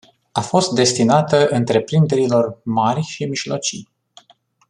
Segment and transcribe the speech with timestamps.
[0.33, 3.89] A fost destinată întreprinderilor mari și mijlocii.